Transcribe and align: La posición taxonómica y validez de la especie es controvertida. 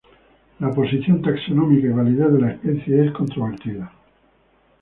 La 0.57 0.71
posición 0.73 1.21
taxonómica 1.21 1.85
y 1.85 1.91
validez 1.91 2.33
de 2.33 2.39
la 2.41 2.51
especie 2.53 3.05
es 3.05 3.11
controvertida. 3.11 3.93